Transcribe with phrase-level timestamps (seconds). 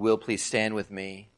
[0.00, 1.28] will please stand with me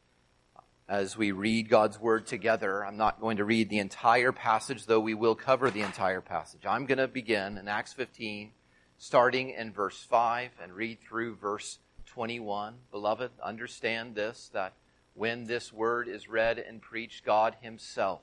[0.87, 2.85] as we read God's word together.
[2.85, 6.67] I'm not going to read the entire passage, though we will cover the entire passage.
[6.67, 8.51] I'm going to begin in Acts 15,
[8.99, 12.75] starting in verse 5 and read through verse 21.
[12.91, 14.75] Beloved, understand this, that
[15.15, 18.21] when this word is read and preached, God himself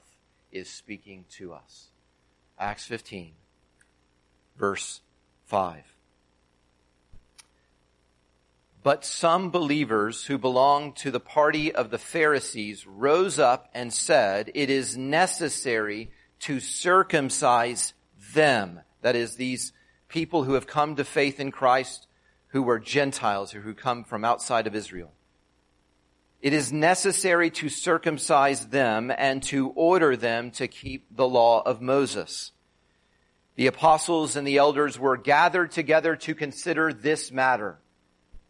[0.52, 1.88] is speaking to us.
[2.60, 3.34] Acts 15,
[4.56, 5.02] verse
[5.46, 5.97] 5.
[8.84, 14.52] But some believers who belonged to the party of the Pharisees rose up and said,
[14.54, 17.94] it is necessary to circumcise
[18.34, 18.82] them.
[19.02, 19.74] That is, these
[20.08, 22.08] people who have come to faith in Christ
[22.50, 25.12] who were Gentiles or who come from outside of Israel.
[26.42, 31.82] It is necessary to circumcise them and to order them to keep the law of
[31.82, 32.52] Moses.
[33.56, 37.80] The apostles and the elders were gathered together to consider this matter.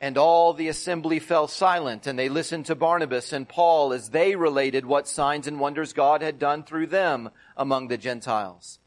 [0.00, 4.34] And all the assembly fell silent and they listened to Barnabas and Paul as they
[4.34, 8.78] related what signs and wonders God had done through them among the Gentiles.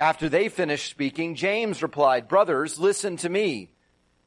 [0.00, 3.70] After they finished speaking, James replied, Brothers, listen to me.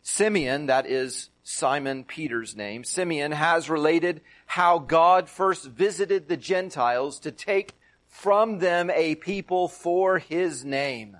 [0.01, 7.19] Simeon, that is Simon Peter's name, Simeon has related how God first visited the Gentiles
[7.19, 7.73] to take
[8.07, 11.17] from them a people for his name.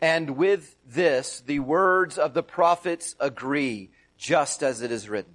[0.00, 3.90] And with this, the words of the prophets agree
[4.20, 5.32] just as it is written.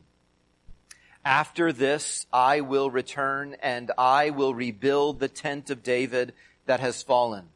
[1.25, 6.33] After this, I will return and I will rebuild the tent of David
[6.67, 7.49] that has fallen.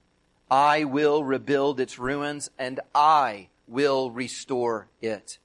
[0.49, 5.37] I will rebuild its ruins and I will restore it,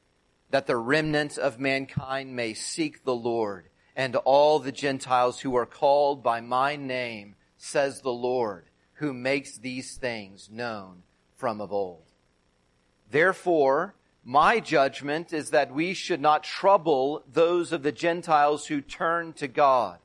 [0.50, 5.66] that the remnant of mankind may seek the Lord and all the Gentiles who are
[5.66, 8.64] called by my name, says the Lord,
[8.94, 11.02] who makes these things known
[11.36, 12.04] from of old.
[13.10, 19.34] Therefore, my judgment is that we should not trouble those of the Gentiles who turn
[19.34, 19.98] to God,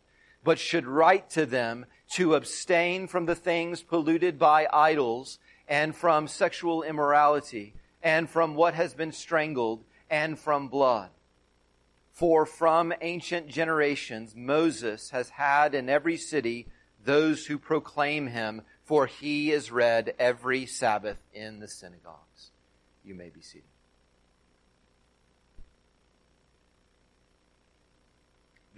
[0.44, 1.85] but should write to them
[2.16, 8.74] to abstain from the things polluted by idols and from sexual immorality and from what
[8.74, 11.09] has been strangled and from blood.
[12.12, 16.68] For from ancient generations Moses has had in every city
[17.06, 22.51] those who proclaim him, for he is read every Sabbath in the synagogues.
[23.06, 23.69] You may be seated.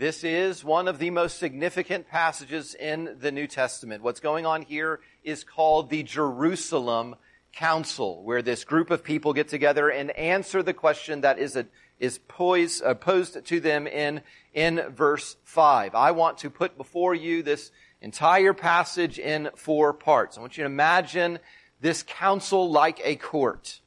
[0.02, 4.02] This is one of the most significant passages in the New Testament.
[4.02, 7.14] What's going on here is called the Jerusalem
[7.54, 11.68] Council, where this group of people get together and answer the question that is, a,
[12.00, 14.22] is poised, uh, posed to them in,
[14.56, 15.94] in verse 5.
[15.94, 17.70] I want to put before you this
[18.02, 20.36] entire passage in four parts.
[20.36, 21.38] I want you to imagine
[21.80, 23.82] this council like a court.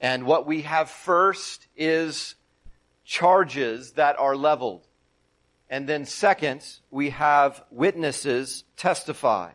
[0.00, 2.34] And what we have first is
[3.06, 4.86] charges that are leveled.
[5.70, 9.52] And then second, we have witnesses testify.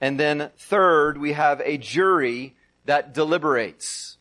[0.00, 2.54] And then third, we have a jury
[2.84, 4.16] that deliberates.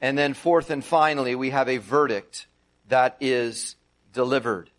[0.00, 2.46] And then fourth and finally, we have a verdict
[2.88, 3.76] that is
[4.12, 4.70] delivered.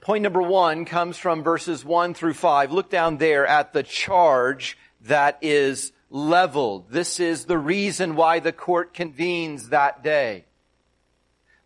[0.00, 2.72] Point number one comes from verses one through five.
[2.72, 6.90] Look down there at the charge that is leveled.
[6.90, 10.44] This is the reason why the court convenes that day.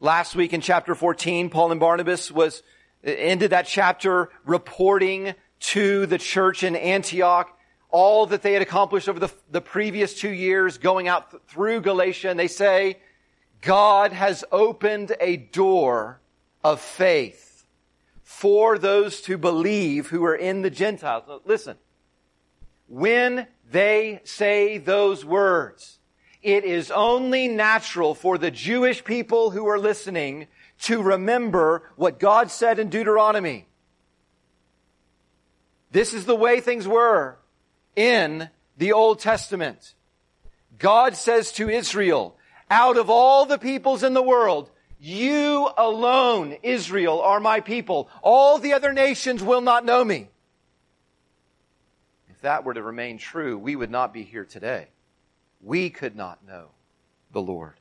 [0.03, 2.65] Last week in chapter 14, Paul and Barnabas was,
[3.05, 7.57] ended that chapter reporting to the church in Antioch
[7.89, 11.83] all that they had accomplished over the, the previous two years going out th- through
[11.83, 12.31] Galatia.
[12.31, 12.99] And they say,
[13.61, 16.21] God has opened a door
[16.65, 17.65] of faith
[18.25, 21.43] for those to believe who are in the Gentiles.
[21.45, 21.77] Listen,
[22.89, 26.01] when they say those words,
[26.43, 30.49] it is only natural for the Jewish people who are listening
[30.83, 33.67] to remember what God said in Deuteronomy.
[35.93, 37.37] This is the way things were
[37.95, 39.95] in the Old Testament.
[40.79, 42.37] God says to Israel,
[42.71, 48.09] out of all the peoples in the world, you alone, Israel, are my people.
[48.23, 50.29] All the other nations will not know me.
[52.31, 54.89] If that were to remain true, we would not be here today.
[55.63, 56.69] We could not know
[57.33, 57.75] the Lord.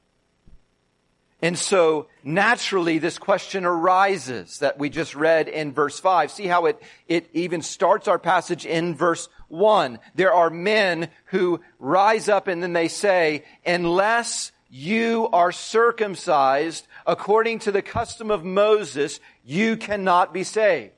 [1.42, 6.30] And so naturally this question arises that we just read in verse 5.
[6.30, 9.98] See how it, it even starts our passage in verse 1.
[10.14, 17.60] There are men who rise up and then they say, unless you are circumcised according
[17.60, 20.94] to the custom of Moses, you cannot be saved.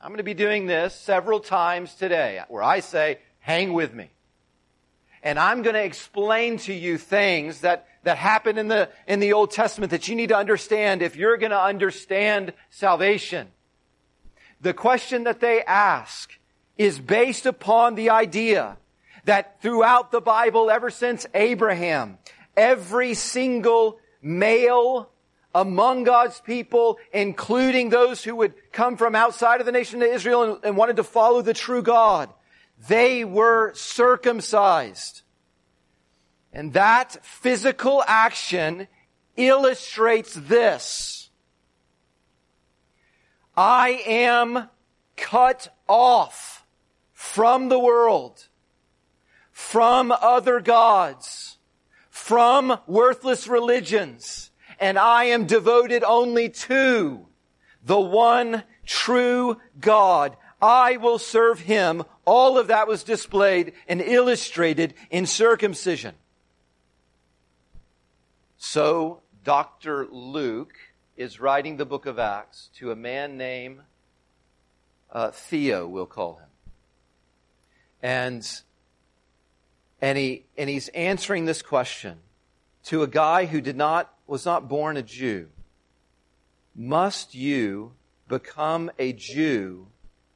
[0.00, 4.10] I'm going to be doing this several times today where I say, hang with me.
[5.22, 9.32] And I'm going to explain to you things that that happen in the, in the
[9.32, 13.48] Old Testament that you need to understand if you're going to understand salvation.
[14.60, 16.38] The question that they ask
[16.76, 18.76] is based upon the idea
[19.24, 22.18] that throughout the Bible, ever since Abraham,
[22.56, 25.08] every single male
[25.54, 30.42] among God's people, including those who would come from outside of the nation of Israel
[30.42, 32.30] and, and wanted to follow the true God,
[32.88, 35.22] they were circumcised.
[36.52, 38.88] And that physical action
[39.36, 41.30] illustrates this.
[43.56, 44.68] I am
[45.16, 46.66] cut off
[47.12, 48.48] from the world,
[49.50, 51.58] from other gods,
[52.10, 57.26] from worthless religions, and I am devoted only to
[57.84, 60.36] the one true God.
[60.62, 62.04] I will serve him.
[62.24, 66.14] All of that was displayed and illustrated in circumcision.
[68.56, 70.06] So Dr.
[70.06, 70.74] Luke
[71.16, 73.80] is writing the book of Acts to a man named
[75.10, 76.48] uh, Theo, we'll call him.
[78.02, 78.48] And,
[80.00, 82.18] and, he, and he's answering this question
[82.84, 85.48] to a guy who did not, was not born a Jew.
[86.74, 87.92] Must you
[88.28, 89.88] become a Jew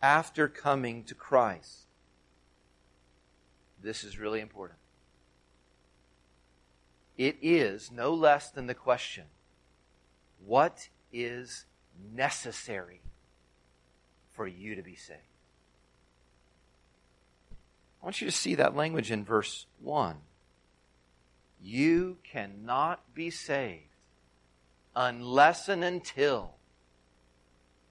[0.03, 1.87] after coming to Christ?
[3.83, 4.79] This is really important.
[7.17, 9.25] It is no less than the question
[10.45, 11.65] what is
[12.15, 13.01] necessary
[14.33, 15.21] for you to be saved?
[18.01, 20.17] I want you to see that language in verse 1.
[21.61, 23.83] You cannot be saved
[24.95, 26.55] unless and until.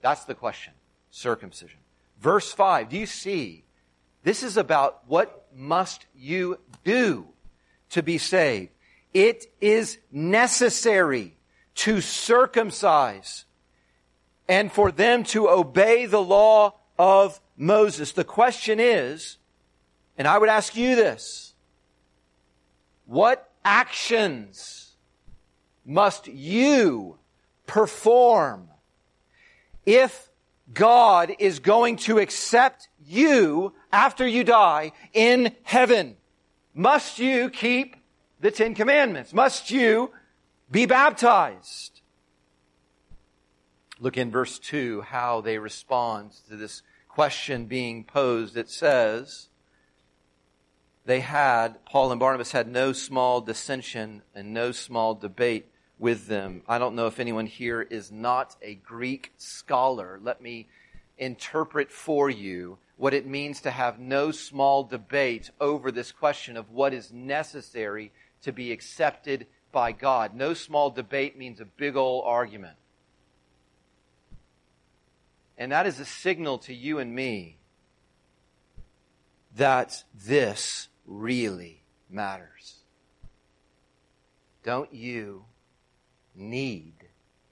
[0.00, 0.72] That's the question.
[1.10, 1.80] Circumcision.
[2.20, 2.88] Verse 5.
[2.88, 3.64] Do you see?
[4.22, 7.28] This is about what must you do
[7.90, 8.70] to be saved.
[9.14, 11.36] It is necessary
[11.76, 13.44] to circumcise
[14.48, 18.12] and for them to obey the law of Moses.
[18.12, 19.38] The question is,
[20.18, 21.54] and I would ask you this,
[23.06, 24.96] what actions
[25.84, 27.18] must you
[27.66, 28.68] perform
[29.84, 30.28] if
[30.72, 36.16] God is going to accept you after you die in heaven?
[36.74, 37.96] Must you keep
[38.40, 39.32] the Ten Commandments.
[39.32, 40.10] Must you
[40.70, 42.00] be baptized?
[43.98, 48.56] Look in verse 2 how they respond to this question being posed.
[48.56, 49.48] It says,
[51.06, 55.66] they had, Paul and Barnabas had no small dissension and no small debate
[55.98, 56.62] with them.
[56.68, 60.20] I don't know if anyone here is not a Greek scholar.
[60.22, 60.66] Let me
[61.18, 66.70] interpret for you what it means to have no small debate over this question of
[66.70, 68.12] what is necessary
[68.42, 70.34] to be accepted by God.
[70.34, 72.76] No small debate means a big old argument.
[75.58, 77.56] And that is a signal to you and me
[79.56, 82.76] that this really matters.
[84.62, 85.44] Don't you
[86.36, 86.94] need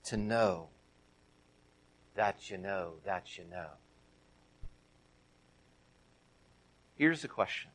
[0.05, 0.69] to know
[2.14, 3.71] that you know that you know?
[6.97, 7.71] Here's the question,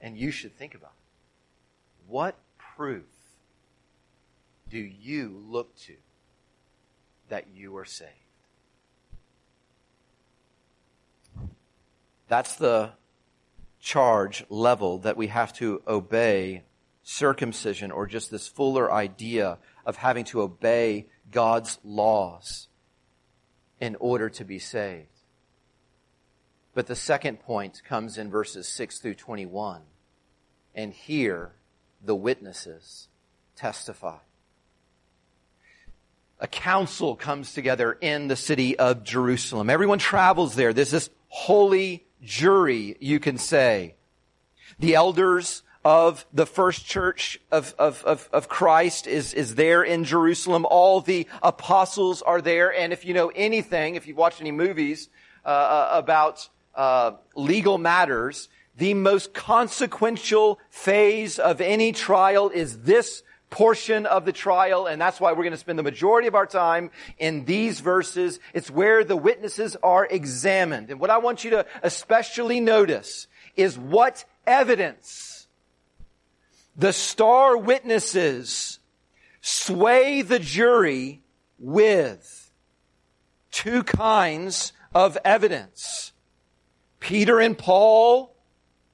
[0.00, 2.08] and you should think about it.
[2.08, 2.36] What
[2.76, 3.04] proof
[4.68, 5.94] do you look to
[7.28, 8.10] that you are saved?
[12.28, 12.92] That's the
[13.80, 16.62] charge level that we have to obey
[17.02, 22.68] circumcision or just this fuller idea of having to obey God's laws
[23.80, 25.08] in order to be saved.
[26.74, 29.80] But the second point comes in verses 6 through 21.
[30.74, 31.52] And here
[32.04, 33.08] the witnesses
[33.54, 34.18] testify.
[36.38, 39.70] a council comes together in the city of Jerusalem.
[39.70, 40.72] Everyone travels there.
[40.72, 43.94] There's this holy jury, you can say.
[44.78, 50.02] The elders of the first church of, of, of, of, Christ is, is there in
[50.02, 50.66] Jerusalem.
[50.68, 52.74] All the apostles are there.
[52.74, 55.08] And if you know anything, if you've watched any movies
[55.44, 63.22] uh, uh about uh, legal matters, the most consequential phase of any trial is this
[63.50, 66.46] portion of the trial, and that's why we're going to spend the majority of our
[66.46, 68.40] time in these verses.
[68.52, 70.90] It's where the witnesses are examined.
[70.90, 75.35] And what I want you to especially notice is what evidence
[76.76, 78.78] the star witnesses
[79.40, 81.22] sway the jury
[81.58, 82.52] with
[83.50, 86.12] two kinds of evidence.
[87.00, 88.34] Peter and Paul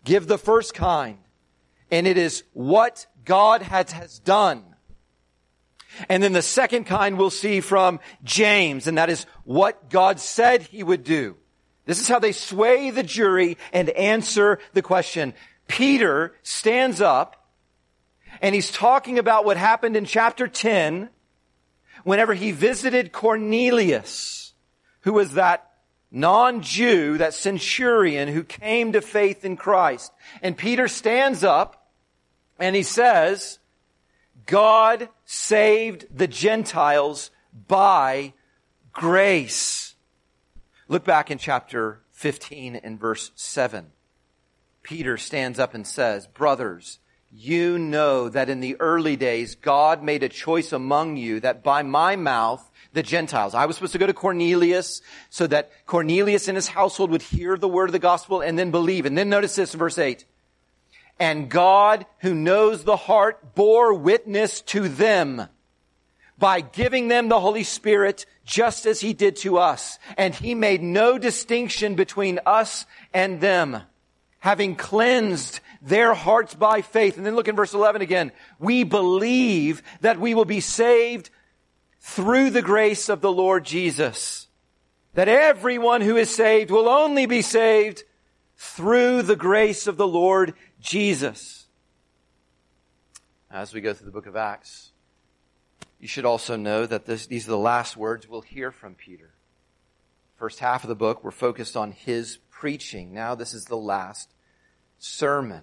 [0.05, 1.19] give the first kind,
[1.91, 4.65] and it is what God has, done.
[6.09, 10.63] And then the second kind we'll see from James, and that is what God said
[10.63, 11.37] he would do.
[11.85, 15.35] This is how they sway the jury and answer the question.
[15.67, 17.42] Peter stands up
[18.43, 21.09] and he's talking about what happened in chapter 10
[22.03, 24.53] whenever he visited Cornelius,
[25.03, 25.71] who was that
[26.11, 30.13] non-Jew, that centurion who came to faith in Christ.
[30.43, 31.89] And Peter stands up
[32.59, 33.61] and he says,
[34.47, 37.31] God saved the Gentiles
[37.69, 38.35] by
[38.93, 39.95] grace.
[40.89, 43.93] Look back in chapter 15 and verse 7.
[44.83, 46.99] Peter stands up and says, Brothers,
[47.35, 51.83] you know that in the early days God made a choice among you that by
[51.83, 53.55] my mouth the Gentiles.
[53.55, 57.57] I was supposed to go to Cornelius so that Cornelius and his household would hear
[57.57, 59.07] the word of the gospel and then believe.
[59.07, 60.25] And then notice this in verse 8.
[61.19, 65.49] And God, who knows the heart, bore witness to them
[66.39, 69.99] by giving them the Holy Spirit just as he did to us.
[70.17, 72.85] And he made no distinction between us
[73.15, 73.83] and them,
[74.41, 77.17] having cleansed their hearts by faith.
[77.17, 78.33] And then look in verse 11 again.
[78.59, 81.31] We believe that we will be saved
[82.01, 84.49] through the grace of the Lord Jesus.
[85.15, 88.05] That everyone who is saved will only be saved
[88.57, 91.67] through the grace of the Lord Jesus.
[93.51, 94.93] As we go through the book of Acts,
[95.99, 99.31] you should also know that this, these are the last words we'll hear from Peter.
[100.37, 103.13] First half of the book, we're focused on his preaching.
[103.13, 104.33] Now this is the last
[104.99, 105.63] sermon.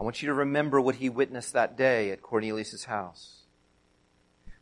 [0.00, 3.42] I want you to remember what he witnessed that day at Cornelius' house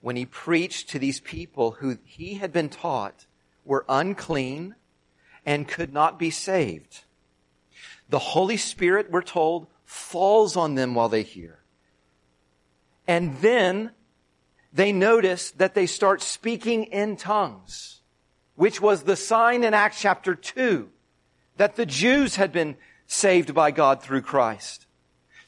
[0.01, 3.27] when he preached to these people who he had been taught
[3.65, 4.75] were unclean
[5.47, 7.05] and could not be saved.
[8.09, 11.61] The Holy Spirit, we're told, falls on them while they hear.
[13.07, 13.93] And then
[14.73, 18.01] they notice that they start speaking in tongues,
[18.57, 20.89] which was the sign in Acts chapter 2
[21.59, 22.77] that the Jews had been
[23.07, 24.87] saved by God through Christ.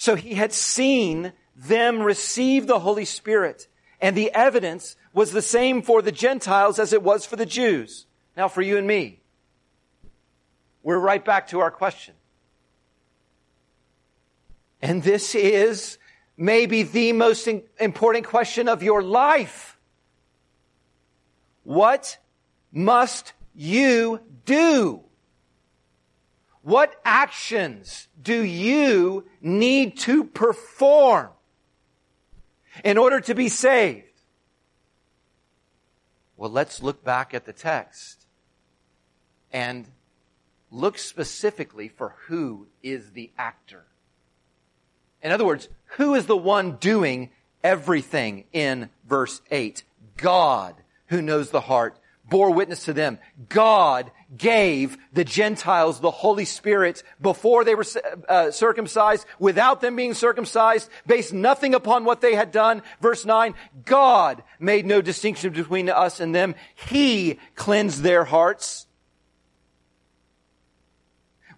[0.00, 3.68] So he had seen them receive the Holy Spirit
[4.00, 8.06] and the evidence was the same for the Gentiles as it was for the Jews.
[8.34, 9.20] Now for you and me,
[10.82, 12.14] we're right back to our question.
[14.80, 15.98] And this is
[16.34, 17.46] maybe the most
[17.78, 19.78] important question of your life.
[21.62, 22.16] What
[22.72, 25.04] must you do?
[26.62, 31.30] What actions do you need to perform
[32.84, 34.06] in order to be saved?
[36.36, 38.26] Well, let's look back at the text
[39.52, 39.86] and
[40.70, 43.84] look specifically for who is the actor.
[45.22, 47.30] In other words, who is the one doing
[47.62, 49.82] everything in verse 8?
[50.16, 50.76] God,
[51.06, 51.98] who knows the heart,
[52.30, 53.18] bore witness to them.
[53.50, 57.84] God gave the Gentiles the Holy Spirit before they were
[58.28, 62.82] uh, circumcised, without them being circumcised, based nothing upon what they had done.
[63.02, 66.54] Verse 9, God made no distinction between us and them.
[66.88, 68.86] He cleansed their hearts.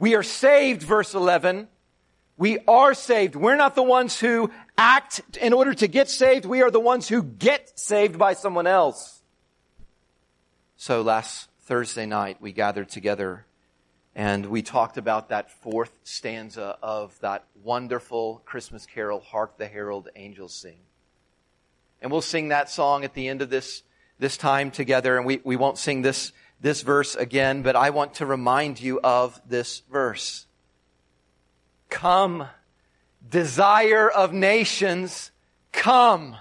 [0.00, 1.68] We are saved, verse 11.
[2.36, 3.36] We are saved.
[3.36, 6.44] We're not the ones who act in order to get saved.
[6.44, 9.21] We are the ones who get saved by someone else.
[10.82, 13.46] So last Thursday night, we gathered together
[14.16, 20.08] and we talked about that fourth stanza of that wonderful Christmas carol, Hark the Herald
[20.16, 20.78] Angels Sing.
[22.00, 23.84] And we'll sing that song at the end of this,
[24.18, 28.14] this time together, and we, we won't sing this, this verse again, but I want
[28.14, 30.48] to remind you of this verse.
[31.90, 32.48] Come,
[33.30, 35.30] desire of nations,
[35.70, 36.38] come,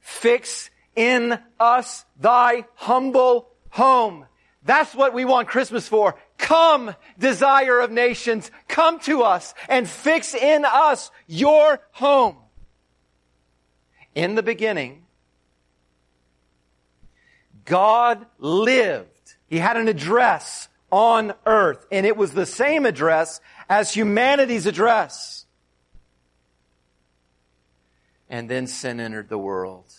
[0.00, 4.26] fix in us thy humble home.
[4.64, 6.16] That's what we want Christmas for.
[6.38, 12.36] Come, desire of nations, come to us and fix in us your home.
[14.16, 15.04] In the beginning,
[17.64, 19.36] God lived.
[19.46, 25.46] He had an address on earth, and it was the same address as humanity's address.
[28.28, 29.94] And then sin entered the world.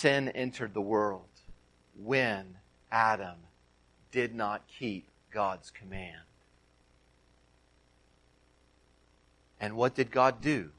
[0.00, 1.28] Sin entered the world
[1.94, 2.56] when
[2.90, 3.36] Adam
[4.10, 6.22] did not keep God's command.
[9.60, 10.70] And what did God do?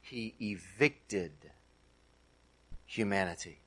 [0.00, 1.30] He evicted
[2.86, 3.60] humanity.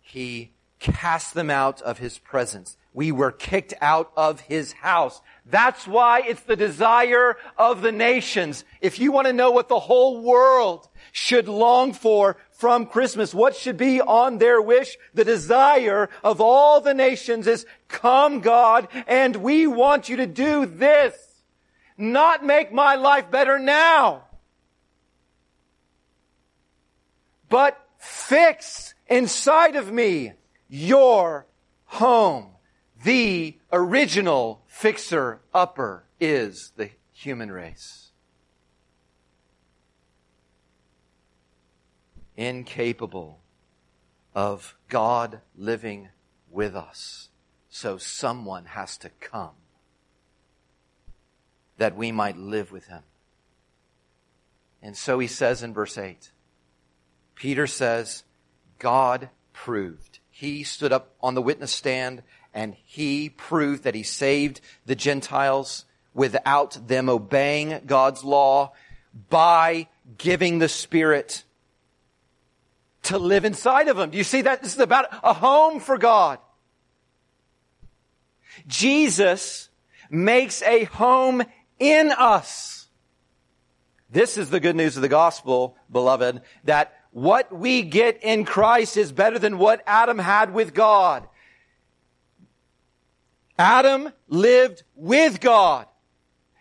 [0.00, 2.78] He cast them out of his presence.
[2.94, 5.20] We were kicked out of his house.
[5.46, 8.64] That's why it's the desire of the nations.
[8.80, 13.56] If you want to know what the whole world should long for from Christmas, what
[13.56, 14.96] should be on their wish?
[15.14, 20.64] The desire of all the nations is, come God, and we want you to do
[20.64, 21.12] this.
[21.98, 24.26] Not make my life better now,
[27.48, 30.34] but fix inside of me
[30.68, 31.48] your
[31.86, 32.46] home.
[33.02, 38.11] The original fixer upper is the human race.
[42.42, 43.38] Incapable
[44.34, 46.08] of God living
[46.50, 47.28] with us.
[47.68, 49.52] So someone has to come
[51.76, 53.02] that we might live with him.
[54.82, 56.32] And so he says in verse 8,
[57.36, 58.24] Peter says,
[58.80, 60.18] God proved.
[60.28, 65.84] He stood up on the witness stand and he proved that he saved the Gentiles
[66.12, 68.72] without them obeying God's law
[69.30, 69.86] by
[70.18, 71.44] giving the Spirit
[73.04, 74.10] to live inside of them.
[74.10, 74.62] Do you see that?
[74.62, 76.38] This is about a home for God.
[78.66, 79.68] Jesus
[80.10, 81.42] makes a home
[81.78, 82.86] in us.
[84.10, 88.96] This is the good news of the gospel, beloved, that what we get in Christ
[88.96, 91.26] is better than what Adam had with God.
[93.58, 95.86] Adam lived with God.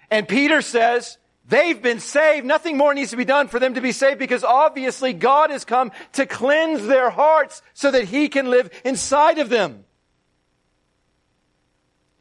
[0.09, 1.17] And Peter says,
[1.51, 2.45] they've been saved.
[2.45, 5.65] Nothing more needs to be done for them to be saved because obviously God has
[5.65, 9.83] come to cleanse their hearts so that he can live inside of them.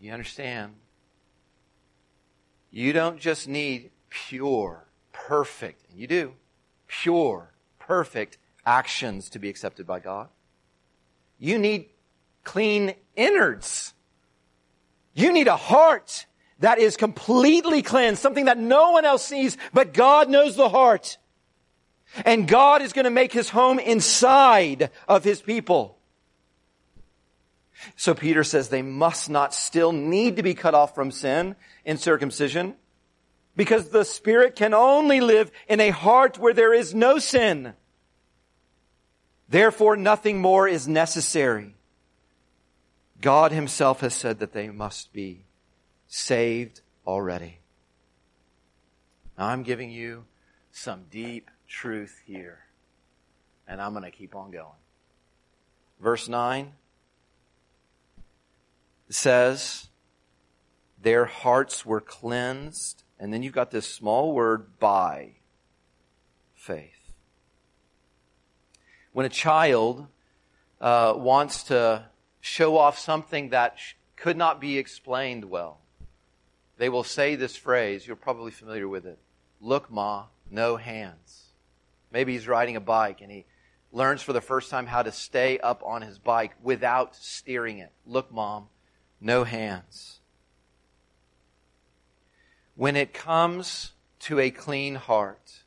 [0.00, 0.74] You understand?
[2.70, 6.34] You don't just need pure, perfect, and you do,
[6.86, 10.28] pure, perfect actions to be accepted by God.
[11.38, 11.86] You need
[12.44, 13.94] clean innards.
[15.14, 16.26] You need a heart
[16.60, 21.18] that is completely cleansed, something that no one else sees, but God knows the heart.
[22.24, 25.96] And God is going to make his home inside of his people.
[27.96, 31.96] So Peter says they must not still need to be cut off from sin in
[31.96, 32.74] circumcision
[33.56, 37.72] because the Spirit can only live in a heart where there is no sin.
[39.48, 41.74] Therefore, nothing more is necessary.
[43.20, 45.44] God himself has said that they must be
[46.10, 47.60] saved already.
[49.38, 50.26] Now, I'm giving you
[50.70, 52.58] some deep truth here,
[53.66, 54.66] and I'm going to keep on going.
[55.98, 56.72] Verse 9
[59.08, 59.88] says,
[61.00, 65.36] Their hearts were cleansed, and then you've got this small word by
[66.54, 67.00] faith
[69.12, 70.06] when a child
[70.80, 72.04] uh, wants to
[72.40, 75.80] show off something that sh- could not be explained well,
[76.80, 78.06] they will say this phrase.
[78.06, 79.18] You're probably familiar with it.
[79.60, 81.48] Look, Ma, no hands.
[82.10, 83.44] Maybe he's riding a bike and he
[83.92, 87.92] learns for the first time how to stay up on his bike without steering it.
[88.06, 88.68] Look, Mom,
[89.20, 90.20] no hands.
[92.76, 95.64] When it comes to a clean heart,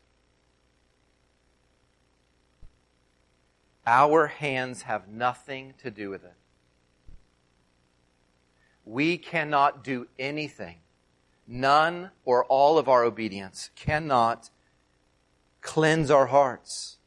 [3.86, 6.36] Our hands have nothing to do with it.
[8.86, 10.78] We cannot do anything.
[11.47, 14.49] None or all of our obedience cannot
[15.62, 16.97] cleanse our hearts.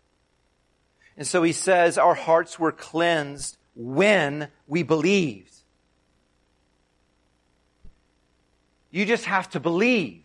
[1.17, 5.53] And so he says our hearts were cleansed when we believed.
[8.91, 10.25] You just have to believe.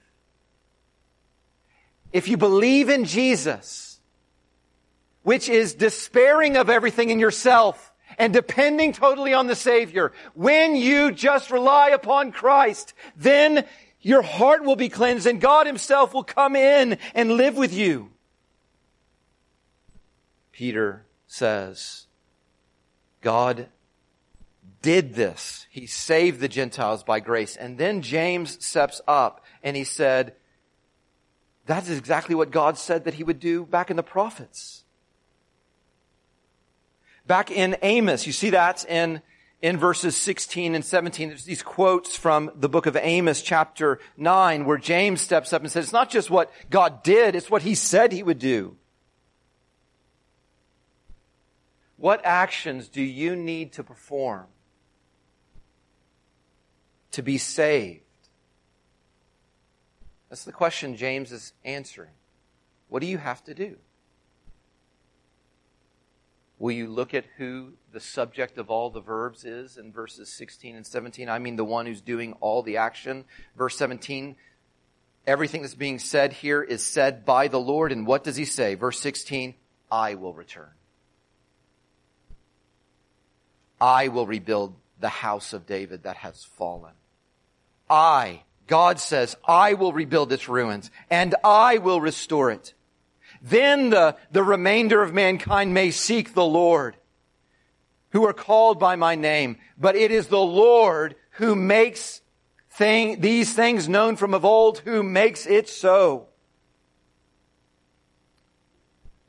[2.12, 4.00] If you believe in Jesus,
[5.24, 10.12] which is despairing of everything in yourself and depending totally on the Savior.
[10.34, 13.66] When you just rely upon Christ, then
[14.02, 18.10] your heart will be cleansed and God himself will come in and live with you.
[20.52, 22.08] Peter says,
[23.22, 23.68] God
[24.82, 25.68] did this.
[25.70, 27.56] He saved the Gentiles by grace.
[27.56, 30.34] And then James steps up and he said,
[31.68, 34.84] that is exactly what God said that he would do back in the prophets.
[37.28, 39.22] Back in Amos, you see that in,
[39.62, 41.30] in verses 16 and 17.
[41.30, 45.72] There's these quotes from the book of Amos chapter 9 where James steps up and
[45.72, 48.76] says, it's not just what God did, it's what he said he would do.
[51.98, 54.48] What actions do you need to perform
[57.12, 58.02] to be saved?
[60.30, 62.10] That's the question James is answering.
[62.90, 63.78] What do you have to do?
[66.62, 70.76] Will you look at who the subject of all the verbs is in verses 16
[70.76, 71.28] and 17?
[71.28, 73.26] I mean, the one who's doing all the action.
[73.58, 74.36] Verse 17,
[75.26, 77.92] everything that's being said here is said by the Lord.
[77.92, 78.76] And what does he say?
[78.76, 79.56] Verse 16,
[79.92, 80.70] I will return.
[83.82, 86.94] I will rebuild the house of David that has fallen.
[87.90, 92.76] I, God says, I will rebuild its ruins and I will restore it.
[93.42, 96.96] Then the, the remainder of mankind may seek the Lord
[98.12, 99.58] who are called by my name.
[99.78, 102.22] But it is the Lord who makes
[102.70, 106.28] thing, these things known from of old, who makes it so.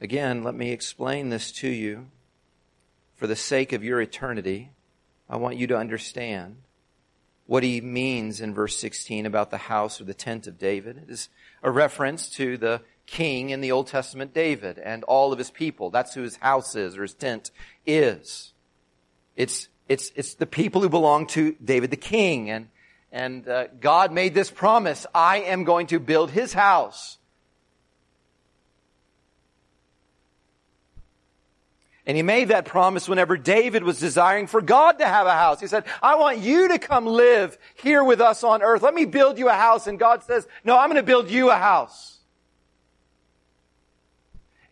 [0.00, 2.08] Again, let me explain this to you
[3.14, 4.72] for the sake of your eternity.
[5.30, 6.56] I want you to understand
[7.46, 10.96] what he means in verse 16 about the house or the tent of David.
[10.96, 11.28] It is
[11.62, 15.90] a reference to the king in the Old Testament, David, and all of his people.
[15.90, 17.50] That's who his house is or his tent
[17.86, 18.52] is.
[19.36, 22.50] It's, it's, it's the people who belong to David the king.
[22.50, 22.68] And,
[23.10, 27.18] and uh, God made this promise, I am going to build his house.
[32.04, 35.60] And he made that promise whenever David was desiring for God to have a house.
[35.60, 38.82] He said, I want you to come live here with us on earth.
[38.82, 39.86] Let me build you a house.
[39.86, 42.11] And God says, no, I'm going to build you a house.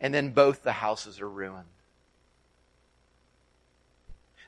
[0.01, 1.69] And then both the houses are ruined.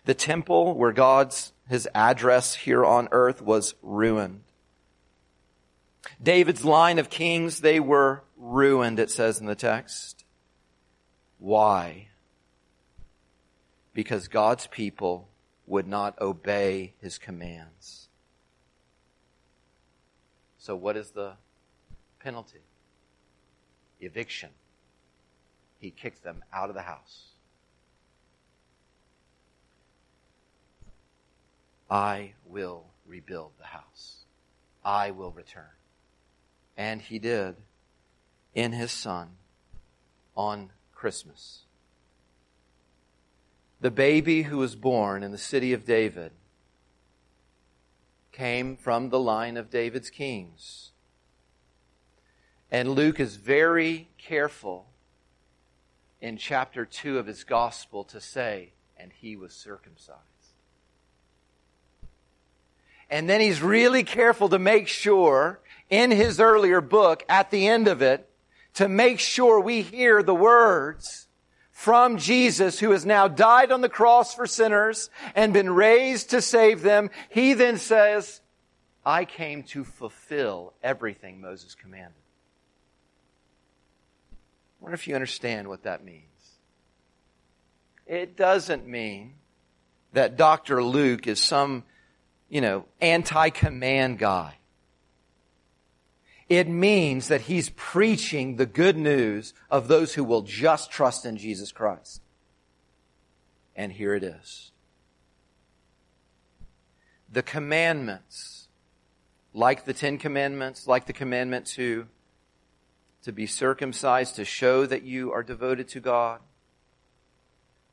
[0.03, 4.41] The temple where God's, his address here on earth was ruined.
[6.21, 10.25] David's line of kings, they were ruined, it says in the text.
[11.39, 12.07] Why?
[13.93, 15.29] because God's people
[15.67, 18.09] would not obey his commands.
[20.57, 21.33] So, what is the
[22.19, 22.61] penalty?
[23.99, 24.49] Eviction.
[25.83, 27.33] He kicks them out of the house.
[31.91, 34.23] I will rebuild the house.
[34.85, 35.75] I will return.
[36.77, 37.57] And he did
[38.55, 39.31] in his son
[40.37, 41.63] on Christmas
[43.81, 46.31] the baby who was born in the city of David
[48.31, 50.91] came from the line of David's kings.
[52.71, 54.92] And Luke is very careful
[56.23, 60.21] in chapter 2 of his gospel to say, and he was circumcised.
[63.09, 65.59] And then he's really careful to make sure
[65.89, 68.29] in his earlier book, at the end of it,
[68.75, 71.27] to make sure we hear the words,
[71.71, 76.41] from Jesus who has now died on the cross for sinners and been raised to
[76.41, 78.39] save them, he then says,
[79.05, 82.22] I came to fulfill everything Moses commanded.
[84.83, 86.25] Wonder if you understand what that means.
[88.05, 89.35] It doesn't mean
[90.11, 90.83] that Dr.
[90.83, 91.85] Luke is some,
[92.49, 94.55] you know, anti-command guy.
[96.49, 101.37] It means that he's preaching the good news of those who will just trust in
[101.37, 102.21] Jesus Christ.
[103.77, 104.73] And here it is.
[107.31, 108.67] The commandments,
[109.53, 112.09] like the Ten Commandments, like the commandment to,
[113.23, 116.39] to be circumcised to show that you are devoted to God,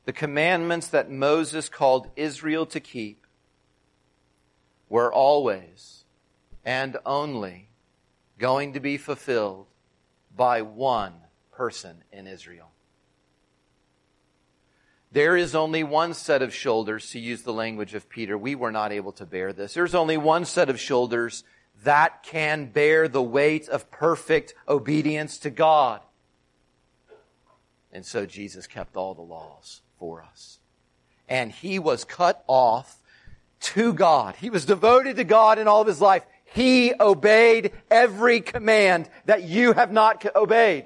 [0.05, 3.25] the commandments that Moses called Israel to keep
[4.89, 6.03] were always
[6.65, 7.69] and only
[8.37, 9.67] going to be fulfilled
[10.35, 11.13] by one
[11.51, 12.71] person in Israel.
[15.11, 18.37] There is only one set of shoulders, to use the language of Peter.
[18.37, 19.73] We were not able to bear this.
[19.73, 21.43] There's only one set of shoulders
[21.83, 26.01] that can bear the weight of perfect obedience to God.
[27.91, 30.59] And so Jesus kept all the laws for us.
[31.27, 32.97] And he was cut off
[33.61, 34.35] to God.
[34.35, 36.25] He was devoted to God in all of his life.
[36.45, 40.85] He obeyed every command that you have not obeyed.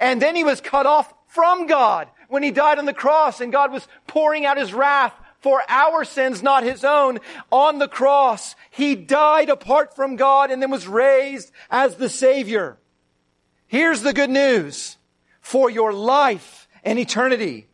[0.00, 3.52] And then he was cut off from God when he died on the cross and
[3.52, 5.14] God was pouring out his wrath
[5.46, 7.20] for our sins, not his own,
[7.52, 8.56] on the cross.
[8.68, 12.78] He died apart from God and then was raised as the Savior.
[13.68, 14.96] Here's the good news
[15.40, 17.68] for your life and eternity.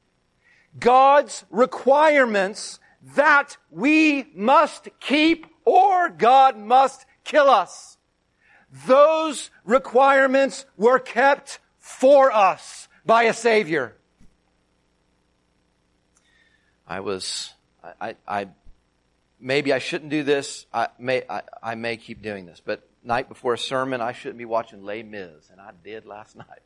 [0.78, 2.78] God's requirements
[3.16, 7.96] that we must keep or God must kill us.
[8.86, 13.96] Those requirements were kept for us by a Savior.
[16.86, 17.54] I was,
[18.00, 18.48] I, I,
[19.40, 20.66] maybe I shouldn't do this.
[20.72, 24.38] I may, I, I may keep doing this, but night before a sermon, I shouldn't
[24.38, 26.62] be watching Les Mis, and I did last night.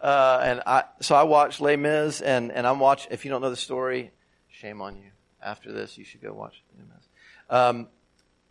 [0.00, 3.40] Uh, and I, so I watched Les Mis, and, and I'm watching, if you don't
[3.40, 4.12] know the story,
[4.48, 5.10] shame on you.
[5.42, 7.08] After this, you should go watch Les Mis.
[7.48, 7.88] Um,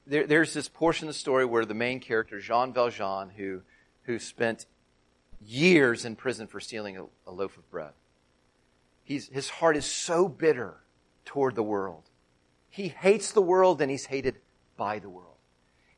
[0.07, 3.61] there, there's this portion of the story where the main character, Jean Valjean, who,
[4.03, 4.65] who spent
[5.45, 7.91] years in prison for stealing a, a loaf of bread.
[9.03, 10.75] He's, his heart is so bitter
[11.29, 12.01] toward the world.
[12.71, 14.37] He hates the world and he's hated
[14.77, 15.37] by the world.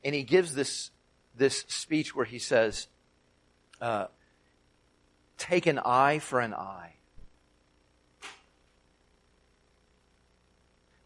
[0.04, 0.92] And he gives this,
[1.38, 2.88] this speech where he says,
[3.80, 4.08] uh,
[5.38, 6.96] take an eye for an eye.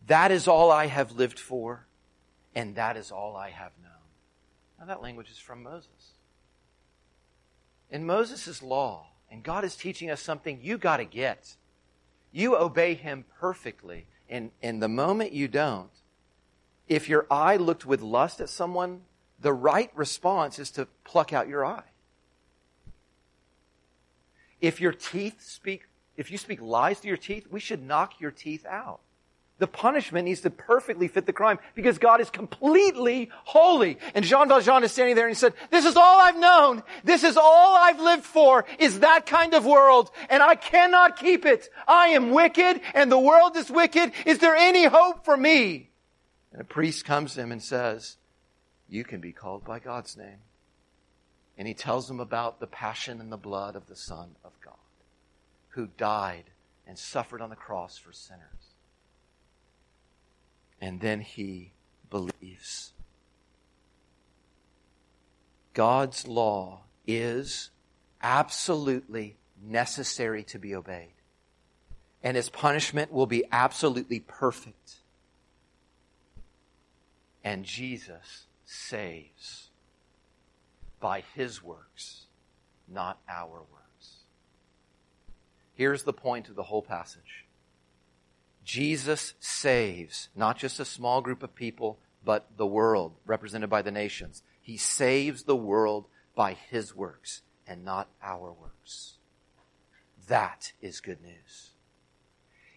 [0.08, 1.86] That is all I have lived for,
[2.56, 3.92] and that is all I have known.
[4.80, 6.14] Now, that language is from Moses.
[7.92, 11.56] In Moses' law, and God is teaching us something you got to get.
[12.32, 14.08] You obey him perfectly.
[14.30, 15.90] And, and the moment you don't,
[16.88, 19.02] if your eye looked with lust at someone,
[19.40, 21.84] the right response is to pluck out your eye.
[24.62, 28.32] If your teeth speak, if you speak lies to your teeth, we should knock your
[28.32, 29.02] teeth out.
[29.58, 33.98] The punishment needs to perfectly fit the crime because God is completely holy.
[34.14, 36.84] And Jean Valjean is standing there and he said, this is all I've known.
[37.06, 41.46] This is all I've lived for is that kind of world and I cannot keep
[41.46, 41.70] it.
[41.88, 44.12] I am wicked and the world is wicked.
[44.26, 45.90] Is there any hope for me?
[46.52, 48.18] And a priest comes to him and says,
[48.90, 50.40] you can be called by God's name.
[51.58, 54.74] And he tells him about the passion and the blood of the Son of God
[55.70, 56.46] who died
[56.86, 58.65] and suffered on the cross for sinners
[60.82, 61.72] and then he
[62.10, 62.94] believes.
[65.74, 67.70] God's law is
[68.22, 71.14] absolutely necessary to be obeyed.
[72.24, 74.96] And his punishment will be absolutely perfect.
[77.44, 79.70] And Jesus saves
[81.00, 82.26] by his works,
[82.88, 84.16] not our works.
[85.76, 87.45] Here's the point of the whole passage.
[88.66, 93.92] Jesus saves not just a small group of people, but the world represented by the
[93.92, 94.42] nations.
[94.62, 99.14] He saves the world by his works and not our works.
[100.28, 101.70] That is good news.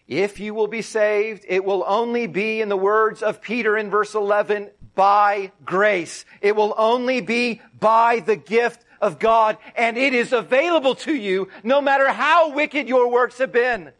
[0.07, 3.89] If you will be saved, it will only be in the words of Peter in
[3.89, 6.25] verse 11, by grace.
[6.41, 11.49] It will only be by the gift of God, and it is available to you
[11.63, 13.91] no matter how wicked your works have been.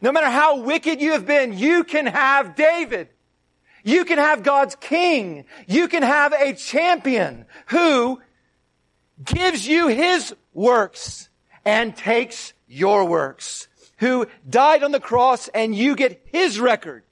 [0.00, 3.08] No matter how wicked you have been, you can have David.
[3.82, 5.44] You can have God's king.
[5.66, 8.20] You can have a champion who
[9.24, 11.28] gives you his works
[11.64, 17.02] and takes your works, who died on the cross and you get his record.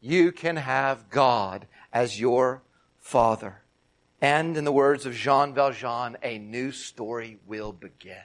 [0.00, 2.62] You can have God as your
[2.98, 3.62] father.
[4.20, 8.16] And in the words of Jean Valjean, a new story will begin.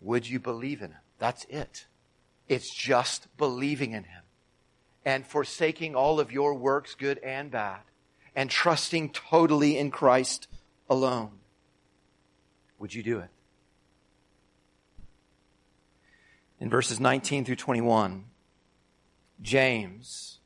[0.00, 1.00] Would you believe in him?
[1.18, 1.86] That's it.
[2.48, 4.22] It's just believing in Him
[5.04, 7.80] and forsaking all of your works, good and bad,
[8.34, 10.48] and trusting totally in Christ
[10.90, 11.30] alone.
[12.78, 13.30] Would you do it?
[16.58, 18.24] In verses 19 through 21,
[19.40, 20.40] James,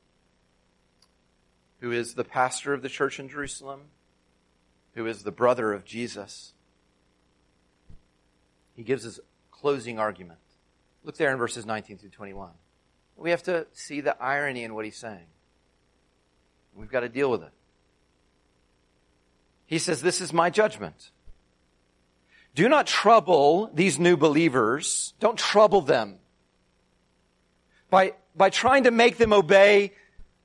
[1.79, 3.83] who is the pastor of the church in Jerusalem,
[4.95, 6.53] who is the brother of Jesus,
[8.75, 10.39] he gives his closing argument.
[11.05, 12.51] Look there in verses 19 through 21.
[13.17, 15.27] We have to see the irony in what he's saying.
[16.75, 17.53] We've got to deal with it.
[19.67, 21.11] He says, This is my judgment.
[22.55, 25.15] Do not trouble these new believers.
[25.21, 26.19] Don't trouble them
[27.91, 29.93] by, by trying to make them obey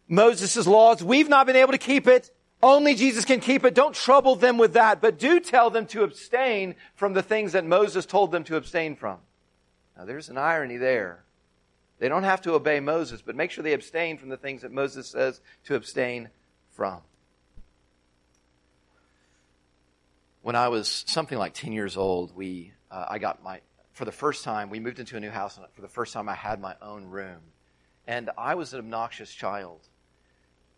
[0.07, 1.03] Moses' laws.
[1.03, 2.31] We've not been able to keep it.
[2.61, 3.73] Only Jesus can keep it.
[3.73, 7.65] Don't trouble them with that, but do tell them to abstain from the things that
[7.65, 9.19] Moses told them to abstain from.
[9.97, 11.23] Now, there's an irony there.
[11.99, 14.71] They don't have to obey Moses, but make sure they abstain from the things that
[14.71, 16.29] Moses says to abstain
[16.71, 17.01] from.
[20.41, 23.61] When I was something like 10 years old, we, uh, I got my
[23.95, 26.27] for the first time, we moved into a new house, and for the first time,
[26.27, 27.39] I had my own room.
[28.05, 29.79] And I was an obnoxious child.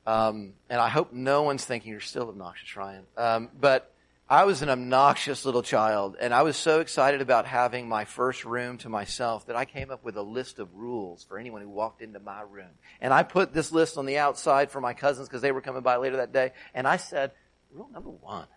[0.06, 3.06] Um, and I hope no one's thinking you're still obnoxious, Ryan.
[3.18, 3.92] Um, but
[4.30, 8.44] I was an obnoxious little child, and I was so excited about having my first
[8.44, 11.70] room to myself that I came up with a list of rules for anyone who
[11.70, 12.72] walked into my room.
[13.00, 15.82] And I put this list on the outside for my cousins because they were coming
[15.82, 16.52] by later that day.
[16.74, 17.32] And I said,
[17.72, 18.48] rule number one,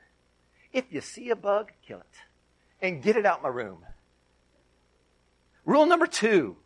[0.73, 2.07] if you see a bug, kill it
[2.83, 3.79] and get it out my room.
[5.65, 6.57] Rule number two,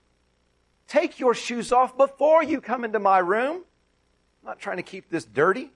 [0.88, 3.64] take your shoes off before you come into my room.
[4.43, 5.73] I'm not trying to keep this dirty.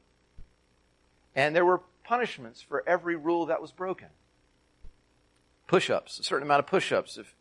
[1.35, 4.09] And there were punishments for every rule that was broken.
[5.67, 7.35] Push ups, a certain amount of push ups if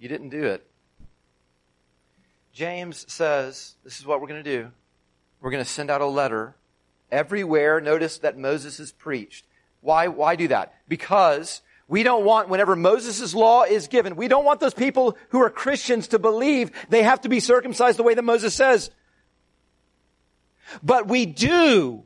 [0.00, 0.66] you didn't do it.
[2.52, 4.72] James says, This is what we're going to do.
[5.40, 6.56] We're going to send out a letter
[7.12, 7.80] everywhere.
[7.80, 9.46] Notice that Moses has preached.
[9.80, 10.74] Why, why do that?
[10.88, 15.40] Because we don't want, whenever Moses' law is given, we don't want those people who
[15.40, 18.90] are Christians to believe they have to be circumcised the way that Moses says.
[20.82, 22.02] But we do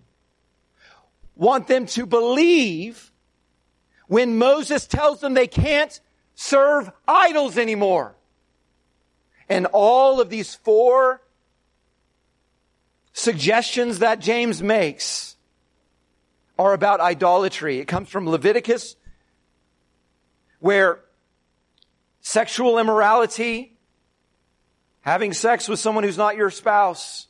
[1.37, 3.11] want them to believe
[4.07, 6.01] when Moses tells them they can't
[6.35, 8.15] serve idols anymore.
[9.49, 11.23] And all of these four
[13.13, 15.37] suggestions that James makes
[16.59, 17.79] are about idolatry.
[17.79, 18.97] It comes from Leviticus
[20.61, 21.01] where
[22.21, 23.77] sexual immorality,
[25.01, 27.27] having sex with someone who's not your spouse,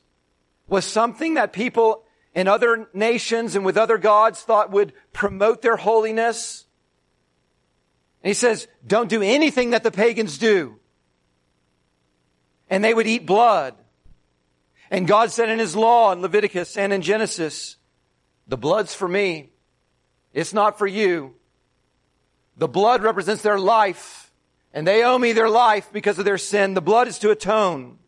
[0.69, 2.05] was something that people
[2.35, 6.65] in other nations and with other gods thought would promote their holiness.
[8.23, 10.79] And he says, don't do anything that the pagans do.
[12.71, 13.75] And they would eat blood.
[14.91, 17.77] And God said in his law in Leviticus and in Genesis,
[18.47, 19.51] the blood's for me.
[20.33, 21.35] It's not for you.
[22.57, 24.31] The blood represents their life,
[24.73, 26.75] and they owe me their life because of their sin.
[26.75, 27.99] The blood is to atone.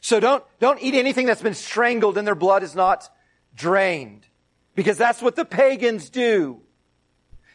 [0.00, 3.08] So don't, don't eat anything that's been strangled and their blood is not
[3.60, 4.26] drained.
[4.74, 6.62] Because that's what the pagans do.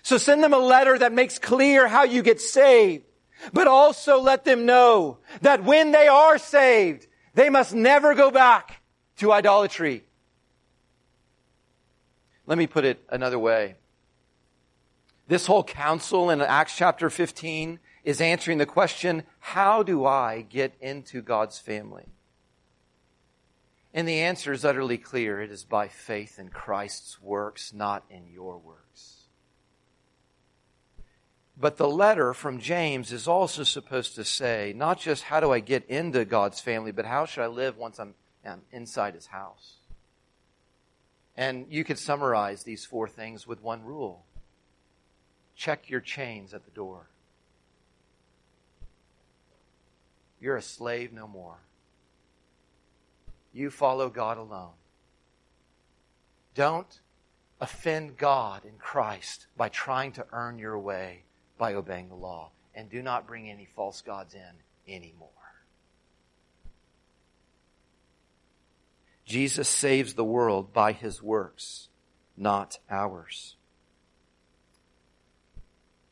[0.04, 3.06] So send them a letter that makes clear how you get saved.
[3.52, 8.82] But also let them know that when they are saved, they must never go back
[9.18, 10.04] to idolatry.
[12.46, 13.76] Let me put it another way.
[15.28, 20.76] This whole council in Acts chapter 15 is answering the question, how do I get
[20.80, 22.06] into God's family?
[23.96, 25.42] And the answer is utterly clear.
[25.42, 29.22] It is by faith in Christ's works, not in your works.
[31.58, 35.62] But the letter from James is also supposed to say, not just how do I
[35.62, 39.76] get into God's family, but how should I live once I'm, I'm inside his house?
[41.38, 44.26] And you could summarize these four things with one rule
[45.56, 47.08] check your chains at the door.
[50.42, 51.60] You're a slave no more.
[53.56, 54.74] You follow God alone.
[56.56, 57.00] Don't
[57.62, 61.24] offend God in Christ by trying to earn your way
[61.58, 62.52] by obeying the law.
[62.76, 65.30] And do not bring any false gods in anymore.
[69.24, 71.88] Jesus saves the world by his works,
[72.36, 73.56] not ours.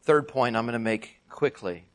[0.03, 1.87] Third point I'm going to make quickly.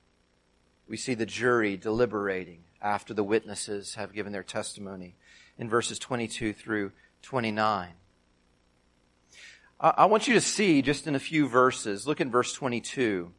[0.86, 5.16] We see the jury deliberating after the witnesses have given their testimony
[5.58, 6.92] in verses 22 through
[7.22, 7.90] 29.
[9.80, 13.30] I want you to see just in a few verses, look in verse 22.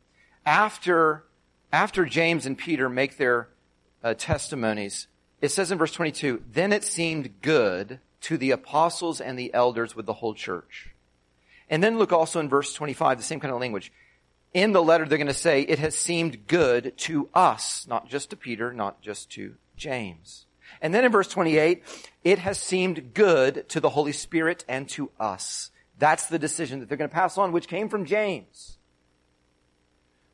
[0.46, 1.26] After,
[1.74, 3.50] after James and Peter make their
[4.04, 5.08] uh, testimonies,
[5.42, 9.96] it says in verse 22, then it seemed good to the apostles and the elders
[9.96, 10.92] with the whole church.
[11.70, 13.92] And then look also in verse 25, the same kind of language.
[14.54, 18.30] In the letter, they're going to say, it has seemed good to us, not just
[18.30, 20.46] to Peter, not just to James.
[20.82, 21.84] And then in verse 28,
[22.24, 25.72] it has seemed good to the Holy Spirit and to us.
[25.98, 28.78] That's the decision that they're going to pass on, which came from James.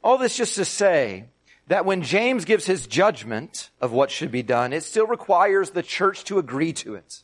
[0.04, 1.26] All this just to say
[1.68, 5.82] that when James gives his judgment of what should be done, it still requires the
[5.82, 7.24] church to agree to it.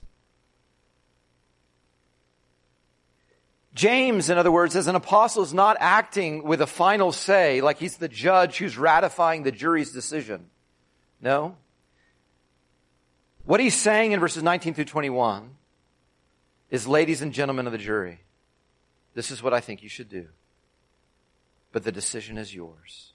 [3.73, 7.77] James, in other words, as an apostle, is not acting with a final say, like
[7.77, 10.47] he's the judge who's ratifying the jury's decision.
[11.21, 11.55] No.
[13.51, 15.57] What he's saying in verses 19 through 21
[16.69, 18.21] is, ladies and gentlemen of the jury,
[19.13, 20.29] this is what I think you should do.
[21.73, 23.11] But the decision is yours.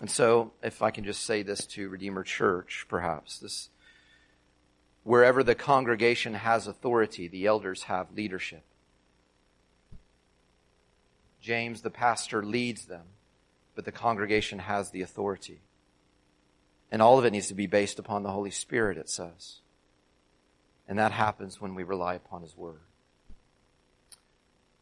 [0.00, 3.70] And so, if I can just say this to Redeemer Church, perhaps, this
[5.02, 8.62] Wherever the congregation has authority, the elders have leadership.
[11.40, 13.06] James, the pastor, leads them,
[13.74, 15.58] but the congregation has the authority.
[16.94, 19.56] And all of it needs to be based upon the Holy Spirit, it says.
[20.86, 22.82] And that happens when we rely upon His Word.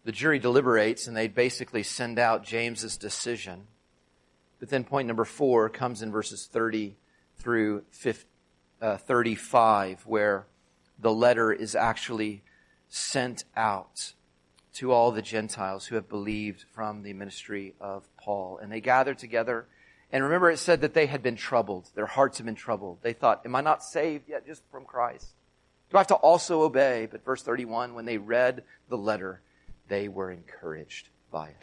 [0.04, 3.62] The jury deliberates and they basically send out James's decision.
[4.60, 6.96] But then point number four comes in verses 30
[7.38, 8.26] through 50,
[8.82, 10.46] uh, 35, where
[10.98, 12.42] the letter is actually
[12.90, 14.12] sent out
[14.74, 18.58] to all the Gentiles who have believed from the ministry of Paul.
[18.58, 19.66] And they gather together.
[20.12, 21.88] And remember, it said that they had been troubled.
[21.94, 22.98] Their hearts had been troubled.
[23.00, 25.32] They thought, Am I not saved yet just from Christ?
[25.90, 27.08] Do I have to also obey?
[27.10, 29.40] But verse 31, when they read the letter,
[29.88, 31.56] they were encouraged by it.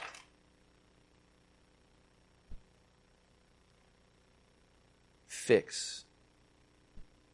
[5.27, 6.05] Fix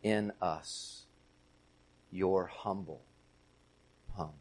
[0.04, 1.06] in us
[2.12, 3.02] your humble
[4.14, 4.40] home.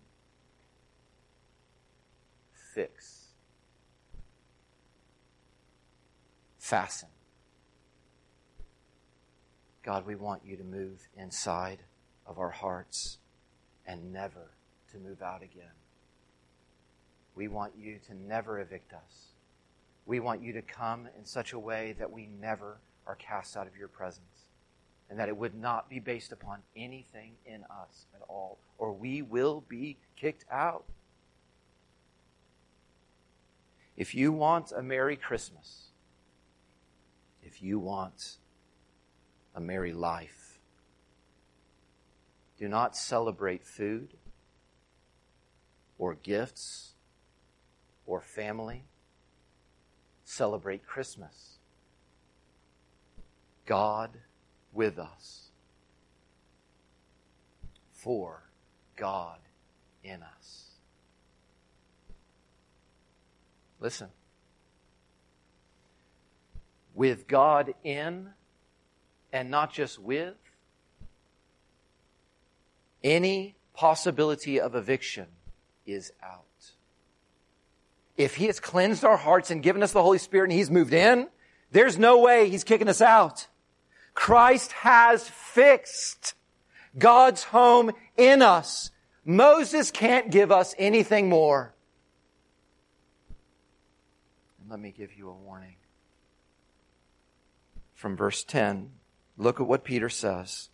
[2.74, 3.13] Fix.
[6.64, 7.10] Fasten.
[9.82, 11.80] God, we want you to move inside
[12.26, 13.18] of our hearts
[13.86, 14.52] and never
[14.90, 15.74] to move out again.
[17.34, 19.26] We want you to never evict us.
[20.06, 23.66] We want you to come in such a way that we never are cast out
[23.66, 24.48] of your presence.
[25.10, 29.20] And that it would not be based upon anything in us at all, or we
[29.20, 30.86] will be kicked out.
[33.98, 35.90] If you want a Merry Christmas,
[37.54, 38.38] if you want
[39.54, 40.58] a merry life,
[42.58, 44.14] do not celebrate food
[45.96, 46.94] or gifts
[48.06, 48.84] or family
[50.24, 51.58] celebrate Christmas.
[53.66, 54.10] God
[54.72, 55.50] with us.
[57.92, 58.42] For
[58.96, 59.38] God
[60.02, 60.70] in us.
[63.78, 64.08] Listen.
[66.94, 68.30] With God in,
[69.32, 70.34] and not just with,
[73.02, 75.26] any possibility of eviction
[75.84, 76.44] is out.
[78.16, 80.94] If He has cleansed our hearts and given us the Holy Spirit and He's moved
[80.94, 81.28] in,
[81.72, 83.48] there's no way He's kicking us out.
[84.14, 86.34] Christ has fixed
[86.96, 88.90] God's home in us.
[89.24, 91.74] Moses can't give us anything more.
[94.60, 95.74] And let me give you a warning.
[98.04, 98.90] From verse 10,
[99.38, 100.68] look at what Peter says.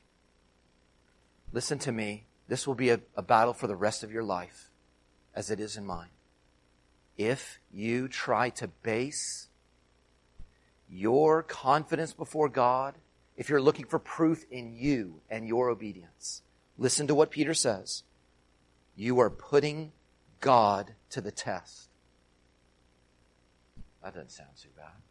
[1.52, 2.24] Listen to me.
[2.48, 4.70] This will be a, a battle for the rest of your life,
[5.32, 6.08] as it is in mine
[7.16, 9.46] if you try to base
[10.88, 12.94] your confidence before God,
[13.36, 16.42] if you're looking for proof in you and your obedience,
[16.78, 18.02] listen to what Peter says.
[18.96, 19.92] You are putting
[20.40, 21.90] God to the test.
[24.02, 25.09] That doesn't sound too bad.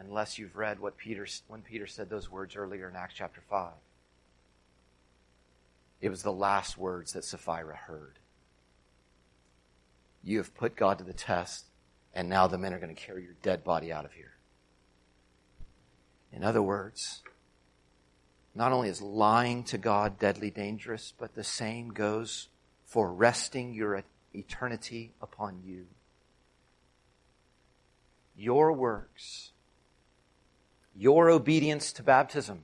[0.00, 3.72] Unless you've read what Peter, when Peter said those words earlier in Acts chapter 5.
[6.00, 8.18] It was the last words that Sapphira heard.
[10.24, 11.66] You have put God to the test,
[12.14, 14.32] and now the men are going to carry your dead body out of here.
[16.32, 17.20] In other words,
[18.54, 22.48] not only is lying to God deadly dangerous, but the same goes
[22.86, 25.86] for resting your eternity upon you.
[28.34, 29.49] Your works,
[31.00, 32.60] your obedience to baptism,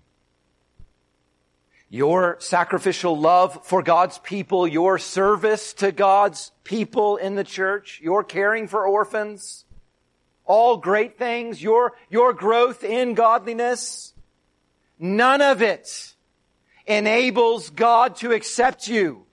[1.89, 8.22] your sacrificial love for God's people, your service to God's people in the church, your
[8.22, 9.64] caring for orphans,
[10.45, 14.12] all great things, your, your growth in godliness,
[14.99, 16.14] none of it
[16.84, 19.24] enables God to accept you.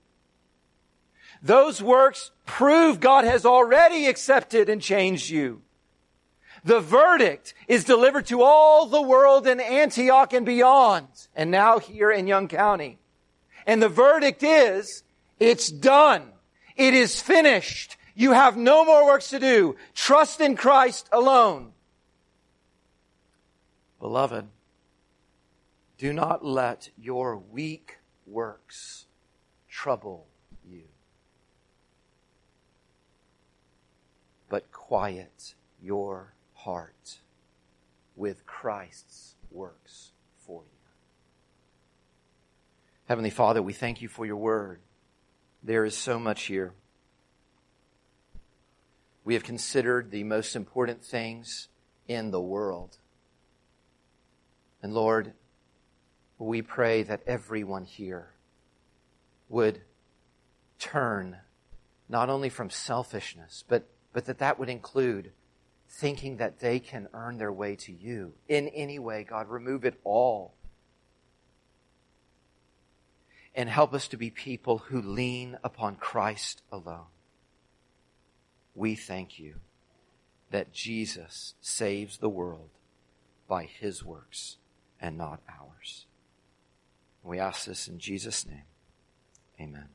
[1.42, 5.60] Those works prove God has already accepted and changed you.
[6.64, 12.10] The verdict is delivered to all the world in Antioch and beyond, and now here
[12.10, 12.98] in Young County.
[13.66, 15.02] And the verdict is,
[15.38, 16.22] it's done.
[16.76, 17.98] It is finished.
[18.14, 19.76] You have no more works to do.
[19.94, 21.72] Trust in Christ alone.
[24.00, 24.46] Beloved,
[25.98, 29.06] do not let your weak works
[29.68, 30.26] trouble
[30.66, 30.82] you,
[34.48, 36.33] but quiet your
[36.64, 37.18] heart
[38.16, 40.12] with Christ's works
[40.46, 40.78] for you.
[43.06, 44.80] Heavenly Father, we thank you for your word.
[45.62, 46.72] There is so much here.
[49.24, 51.68] We have considered the most important things
[52.08, 52.96] in the world.
[54.82, 55.32] And Lord,
[56.38, 58.30] we pray that everyone here
[59.50, 59.82] would
[60.78, 61.36] turn
[62.08, 65.32] not only from selfishness, but but that that would include
[65.96, 69.24] thinking that they can earn their way to you in any way.
[69.24, 70.54] God, remove it all.
[73.54, 77.06] And help us to be people who lean upon Christ alone.
[78.74, 79.60] We thank you
[80.50, 82.70] that Jesus saves the world
[83.48, 84.56] by his works
[85.00, 86.06] and not ours.
[87.22, 88.64] We ask this in Jesus' name.
[89.60, 89.88] Amen.